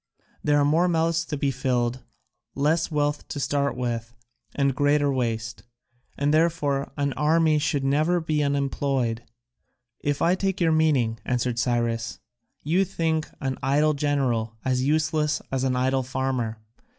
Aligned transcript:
There 0.43 0.57
are 0.57 0.65
more 0.65 0.87
mouths 0.87 1.23
to 1.25 1.37
be 1.37 1.51
filled, 1.51 2.01
less 2.55 2.89
wealth 2.89 3.27
to 3.27 3.39
start 3.39 3.77
with, 3.77 4.15
and 4.55 4.73
greater 4.73 5.13
waste; 5.13 5.61
and 6.17 6.33
therefore 6.33 6.91
an 6.97 7.13
army 7.13 7.59
should 7.59 7.83
never 7.83 8.19
be 8.19 8.41
unemployed." 8.41 9.23
"If 9.99 10.19
I 10.19 10.33
take 10.33 10.59
your 10.59 10.71
meaning," 10.71 11.19
answered 11.23 11.59
Cyrus, 11.59 12.17
"you 12.63 12.83
think 12.83 13.29
an 13.41 13.59
idle 13.61 13.93
general 13.93 14.55
as 14.65 14.81
useless 14.83 15.39
as 15.51 15.63
an 15.63 15.75
idle 15.75 16.01
farmer. 16.01 16.57